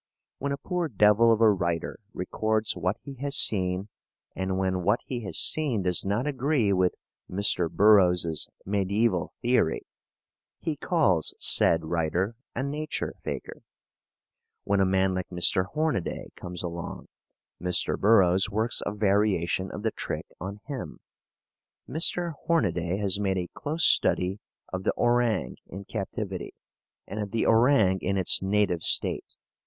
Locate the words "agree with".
6.25-6.95